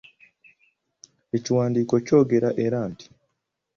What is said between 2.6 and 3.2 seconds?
era nti: